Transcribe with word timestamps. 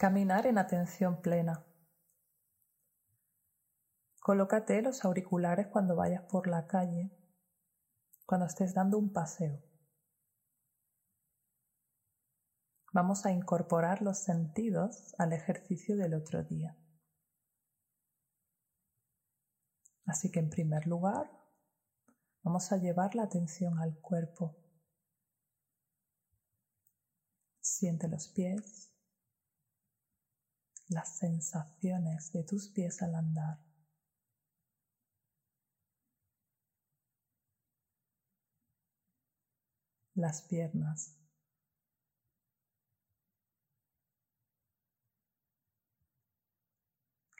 Caminar 0.00 0.46
en 0.46 0.56
atención 0.56 1.20
plena. 1.20 1.62
Colócate 4.18 4.80
los 4.80 5.04
auriculares 5.04 5.66
cuando 5.66 5.94
vayas 5.94 6.22
por 6.22 6.46
la 6.46 6.66
calle, 6.66 7.10
cuando 8.24 8.46
estés 8.46 8.72
dando 8.72 8.96
un 8.96 9.12
paseo. 9.12 9.62
Vamos 12.94 13.26
a 13.26 13.32
incorporar 13.32 14.00
los 14.00 14.20
sentidos 14.20 15.14
al 15.18 15.34
ejercicio 15.34 15.98
del 15.98 16.14
otro 16.14 16.44
día. 16.44 16.78
Así 20.06 20.30
que 20.30 20.40
en 20.40 20.48
primer 20.48 20.86
lugar, 20.86 21.30
vamos 22.42 22.72
a 22.72 22.78
llevar 22.78 23.14
la 23.14 23.24
atención 23.24 23.78
al 23.78 24.00
cuerpo. 24.00 24.56
Siente 27.60 28.08
los 28.08 28.28
pies, 28.28 28.90
las 30.90 31.18
sensaciones 31.18 32.32
de 32.32 32.44
tus 32.44 32.68
pies 32.68 33.00
al 33.02 33.14
andar. 33.14 33.58
Las 40.14 40.42
piernas. 40.42 41.16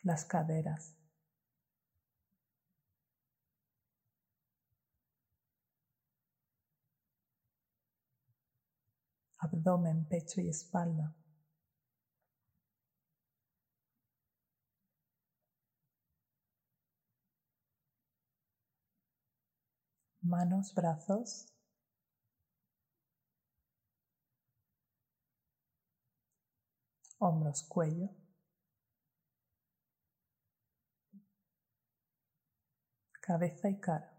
Las 0.03 0.25
caderas. 0.25 0.97
abdomen, 9.41 10.05
pecho 10.05 10.41
y 10.43 10.48
espalda. 10.48 11.15
Manos, 20.23 20.73
brazos. 20.73 21.47
Hombros, 27.19 27.63
cuello. 27.63 28.11
Cabeza 33.21 33.69
y 33.71 33.77
cara. 33.77 34.13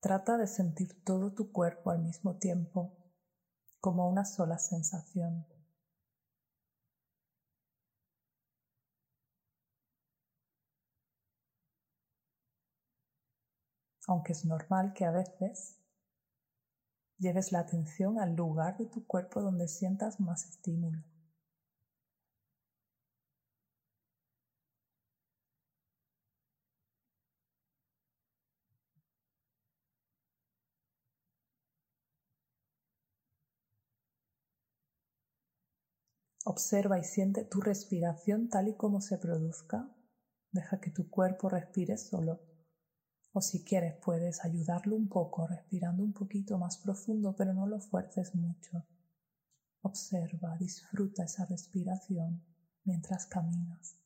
Trata 0.00 0.38
de 0.38 0.46
sentir 0.46 0.88
todo 1.04 1.30
tu 1.30 1.52
cuerpo 1.52 1.90
al 1.90 1.98
mismo 2.00 2.34
tiempo, 2.34 2.90
como 3.80 4.08
una 4.08 4.24
sola 4.24 4.58
sensación. 4.58 5.46
Aunque 14.10 14.32
es 14.32 14.44
normal 14.44 14.92
que 14.92 15.04
a 15.04 15.12
veces 15.12 15.76
lleves 17.16 17.52
la 17.52 17.60
atención 17.60 18.18
al 18.18 18.34
lugar 18.34 18.76
de 18.76 18.86
tu 18.86 19.06
cuerpo 19.06 19.40
donde 19.40 19.68
sientas 19.68 20.18
más 20.18 20.46
estímulo. 20.46 21.04
Observa 36.44 36.98
y 36.98 37.04
siente 37.04 37.44
tu 37.44 37.60
respiración 37.60 38.48
tal 38.48 38.66
y 38.66 38.74
como 38.74 39.00
se 39.00 39.18
produzca. 39.18 39.88
Deja 40.50 40.80
que 40.80 40.90
tu 40.90 41.08
cuerpo 41.08 41.48
respire 41.48 41.96
solo. 41.96 42.49
O 43.32 43.40
si 43.40 43.62
quieres 43.64 43.94
puedes 43.96 44.44
ayudarlo 44.44 44.96
un 44.96 45.08
poco 45.08 45.46
respirando 45.46 46.02
un 46.02 46.12
poquito 46.12 46.58
más 46.58 46.78
profundo, 46.78 47.34
pero 47.36 47.52
no 47.54 47.66
lo 47.66 47.80
fuerces 47.80 48.34
mucho. 48.34 48.84
Observa, 49.82 50.56
disfruta 50.58 51.24
esa 51.24 51.46
respiración 51.46 52.42
mientras 52.84 53.26
caminas. 53.26 53.96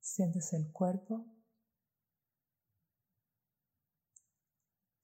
Sientes 0.00 0.52
el 0.52 0.72
cuerpo 0.72 1.26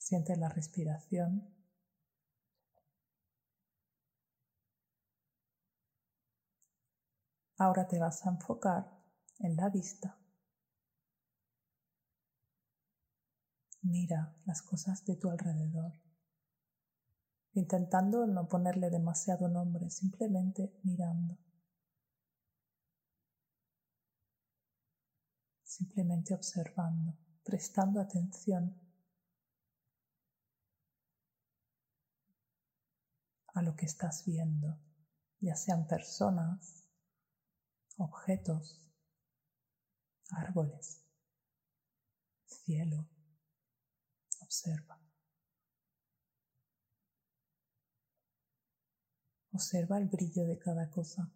Siente 0.05 0.37
la 0.37 0.51
respiración. 0.51 1.54
Ahora 7.65 7.89
te 7.89 7.99
vas 7.99 8.27
a 8.27 8.29
enfocar 8.29 8.85
en 9.39 9.57
la 9.57 9.71
vista. 9.71 10.19
Mira 13.81 14.37
las 14.45 14.61
cosas 14.61 15.03
de 15.07 15.17
tu 15.17 15.31
alrededor, 15.31 15.95
intentando 17.55 18.27
no 18.27 18.47
ponerle 18.49 18.91
demasiado 18.91 19.49
nombre, 19.49 19.89
simplemente 19.89 20.79
mirando. 20.83 21.39
Simplemente 25.63 26.35
observando, 26.35 27.17
prestando 27.45 27.99
atención 27.99 28.79
a 33.55 33.63
lo 33.63 33.75
que 33.75 33.87
estás 33.87 34.27
viendo, 34.27 34.79
ya 35.41 35.57
sean 35.57 35.87
personas, 35.87 36.84
objetos, 37.97 38.81
árboles, 40.31 41.03
cielo. 42.47 43.09
Observa. 44.43 45.01
Observa 49.53 49.99
el 49.99 50.09
brillo 50.09 50.45
de 50.47 50.59
cada 50.59 50.91
cosa. 50.91 51.31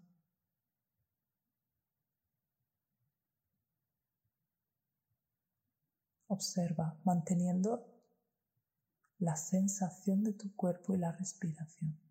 Observa 6.27 7.01
manteniendo 7.05 7.87
la 9.19 9.35
sensación 9.37 10.23
de 10.25 10.33
tu 10.35 10.55
cuerpo 10.55 10.95
y 10.95 10.99
la 10.99 11.13
respiración. 11.13 12.08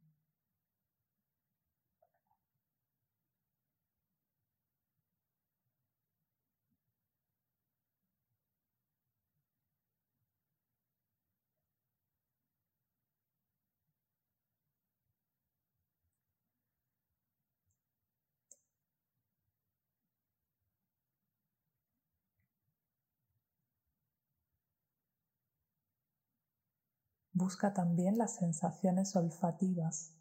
Busca 27.40 27.72
también 27.72 28.18
las 28.18 28.34
sensaciones 28.38 29.16
olfativas, 29.16 30.16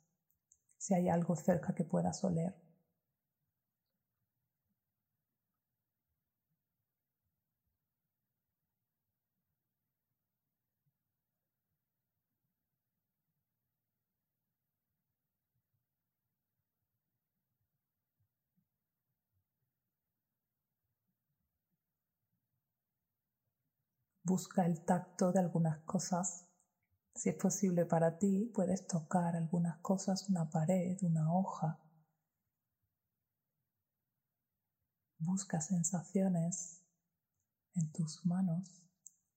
si 0.76 0.92
hay 0.92 1.08
algo 1.08 1.34
cerca 1.34 1.74
que 1.74 1.82
puedas 1.82 2.22
oler. 2.24 2.54
Busca 24.24 24.66
el 24.66 24.84
tacto 24.84 25.32
de 25.32 25.38
algunas 25.40 25.78
cosas 25.86 26.46
si 27.16 27.30
es 27.30 27.36
posible 27.36 27.86
para 27.86 28.18
ti, 28.18 28.50
puedes 28.54 28.86
tocar 28.86 29.36
algunas 29.36 29.78
cosas, 29.78 30.28
una 30.28 30.50
pared, 30.50 30.98
una 31.02 31.32
hoja. 31.34 31.80
Busca 35.18 35.60
sensaciones 35.60 36.82
en 37.74 37.90
tus 37.92 38.24
manos 38.26 38.82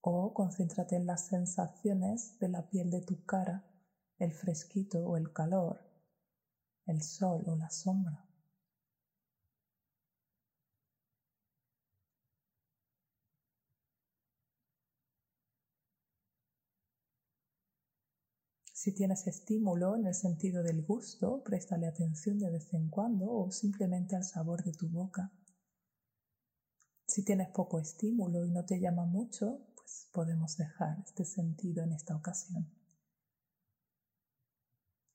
o 0.02 0.34
concéntrate 0.34 0.96
en 0.96 1.06
las 1.06 1.26
sensaciones 1.26 2.38
de 2.38 2.48
la 2.48 2.68
piel 2.68 2.90
de 2.90 3.00
tu 3.00 3.24
cara, 3.24 3.64
el 4.18 4.32
fresquito 4.32 5.04
o 5.06 5.16
el 5.16 5.32
calor, 5.32 5.80
el 6.86 7.02
sol 7.02 7.44
o 7.46 7.56
la 7.56 7.70
sombra. 7.70 8.29
Si 18.82 18.94
tienes 18.94 19.26
estímulo 19.26 19.94
en 19.94 20.06
el 20.06 20.14
sentido 20.14 20.62
del 20.62 20.80
gusto, 20.80 21.42
préstale 21.44 21.86
atención 21.86 22.38
de 22.38 22.48
vez 22.48 22.72
en 22.72 22.88
cuando 22.88 23.30
o 23.30 23.50
simplemente 23.50 24.16
al 24.16 24.24
sabor 24.24 24.64
de 24.64 24.72
tu 24.72 24.88
boca. 24.88 25.30
Si 27.06 27.22
tienes 27.22 27.50
poco 27.50 27.78
estímulo 27.78 28.42
y 28.46 28.50
no 28.50 28.64
te 28.64 28.80
llama 28.80 29.04
mucho, 29.04 29.66
pues 29.76 30.08
podemos 30.14 30.56
dejar 30.56 30.98
este 31.04 31.26
sentido 31.26 31.84
en 31.84 31.92
esta 31.92 32.16
ocasión. 32.16 32.74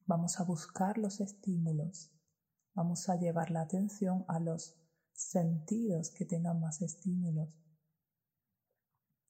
Vamos 0.05 0.39
a 0.39 0.43
buscar 0.43 0.99
los 0.99 1.19
estímulos. 1.19 2.11
Vamos 2.75 3.09
a 3.09 3.15
llevar 3.15 3.49
la 3.49 3.61
atención 3.61 4.25
a 4.27 4.39
los 4.39 4.75
sentidos 5.11 6.11
que 6.11 6.25
tengan 6.25 6.59
más 6.59 6.83
estímulos. 6.83 7.57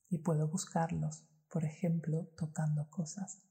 Y 0.10 0.18
puedo 0.18 0.50
buscarlos, 0.50 1.24
por 1.50 1.64
ejemplo, 1.64 2.28
tocando 2.36 2.90
cosas. 2.90 3.42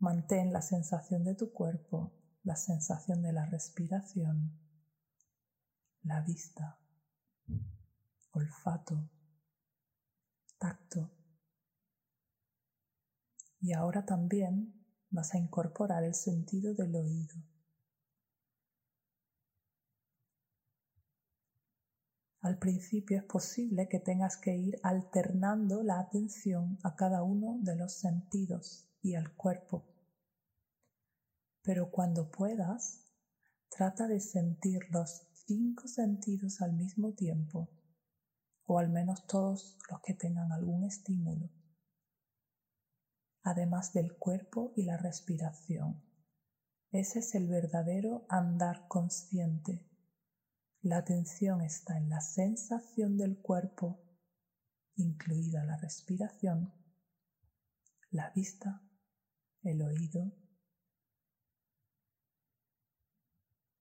Mantén 0.00 0.52
la 0.52 0.62
sensación 0.62 1.24
de 1.24 1.34
tu 1.34 1.52
cuerpo, 1.52 2.12
la 2.44 2.54
sensación 2.54 3.20
de 3.20 3.32
la 3.32 3.46
respiración, 3.46 4.56
la 6.02 6.20
vista, 6.20 6.78
olfato, 8.30 9.10
tacto. 10.56 11.10
Y 13.60 13.72
ahora 13.72 14.06
también 14.06 14.86
vas 15.10 15.34
a 15.34 15.38
incorporar 15.38 16.04
el 16.04 16.14
sentido 16.14 16.74
del 16.74 16.94
oído. 16.94 17.34
Al 22.40 22.56
principio 22.58 23.18
es 23.18 23.24
posible 23.24 23.88
que 23.88 23.98
tengas 23.98 24.36
que 24.36 24.56
ir 24.56 24.78
alternando 24.84 25.82
la 25.82 25.98
atención 25.98 26.78
a 26.84 26.94
cada 26.94 27.24
uno 27.24 27.58
de 27.62 27.74
los 27.74 27.94
sentidos 27.94 28.87
y 29.02 29.14
al 29.14 29.34
cuerpo. 29.34 29.86
Pero 31.62 31.90
cuando 31.90 32.30
puedas, 32.30 33.04
trata 33.68 34.06
de 34.06 34.20
sentir 34.20 34.80
los 34.90 35.26
cinco 35.46 35.86
sentidos 35.88 36.60
al 36.60 36.72
mismo 36.72 37.12
tiempo, 37.14 37.68
o 38.64 38.78
al 38.78 38.90
menos 38.90 39.26
todos 39.26 39.76
los 39.90 40.00
que 40.02 40.14
tengan 40.14 40.52
algún 40.52 40.84
estímulo, 40.84 41.50
además 43.42 43.92
del 43.92 44.16
cuerpo 44.16 44.72
y 44.76 44.84
la 44.84 44.96
respiración. 44.96 46.02
Ese 46.90 47.18
es 47.18 47.34
el 47.34 47.48
verdadero 47.48 48.26
andar 48.28 48.88
consciente. 48.88 49.86
La 50.80 50.98
atención 50.98 51.60
está 51.60 51.98
en 51.98 52.08
la 52.08 52.20
sensación 52.20 53.16
del 53.16 53.38
cuerpo, 53.40 54.00
incluida 54.96 55.64
la 55.64 55.76
respiración, 55.76 56.72
la 58.10 58.30
vista 58.30 58.87
el 59.70 59.82
oído 59.82 60.32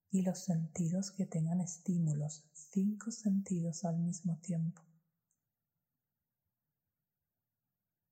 y 0.10 0.22
los 0.22 0.40
sentidos 0.40 1.12
que 1.12 1.26
tengan 1.26 1.62
estímulos, 1.62 2.44
cinco 2.54 3.12
sentidos 3.12 3.86
al 3.86 4.00
mismo 4.00 4.38
tiempo. 4.40 4.82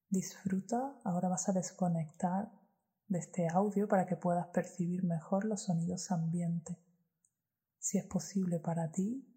Disfruta, 0.10 1.00
ahora 1.04 1.30
vas 1.30 1.50
a 1.50 1.54
desconectar 1.54 2.51
de 3.07 3.19
este 3.19 3.48
audio 3.50 3.88
para 3.88 4.06
que 4.06 4.16
puedas 4.16 4.48
percibir 4.48 5.04
mejor 5.04 5.45
los 5.45 5.63
sonidos 5.63 6.12
ambiente. 6.12 6.80
Si 7.80 7.98
es 7.98 8.06
posible 8.06 8.60
para 8.60 8.92
ti, 8.92 9.27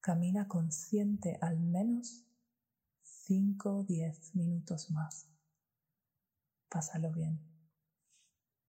camina 0.00 0.48
consciente 0.48 1.38
al 1.40 1.60
menos 1.60 2.24
5 3.02 3.76
o 3.78 3.84
10 3.84 4.34
minutos 4.34 4.90
más. 4.90 5.35
Pásalo 6.76 7.10
bien. 7.10 7.40